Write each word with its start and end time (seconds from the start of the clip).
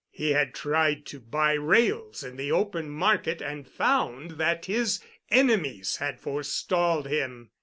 He 0.09 0.31
had 0.31 0.55
tried 0.55 1.05
to 1.05 1.19
buy 1.19 1.53
rails 1.53 2.23
in 2.23 2.35
the 2.35 2.51
open 2.51 2.89
market 2.89 3.39
and 3.39 3.67
found 3.67 4.31
that 4.39 4.65
his 4.65 4.99
enemies 5.29 5.97
had 5.97 6.19
forestalled 6.19 7.05
him. 7.05 7.51